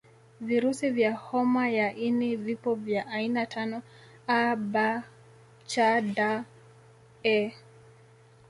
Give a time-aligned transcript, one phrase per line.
[0.41, 3.81] Virusi vya homa ya ini vipo vya aina tano
[4.27, 4.73] A B
[5.67, 6.43] C D
[7.23, 7.51] E